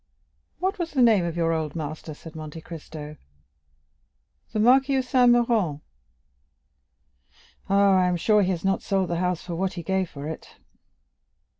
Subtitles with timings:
[0.57, 3.17] "What was the name of your old master?" said Monte Cristo.
[4.51, 5.81] "The Marquis of Saint Méran.
[7.69, 10.27] Ah, I am sure he has not sold the house for what he gave for
[10.27, 10.55] it."